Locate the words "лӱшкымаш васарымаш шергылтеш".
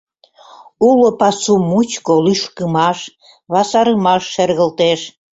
2.25-4.99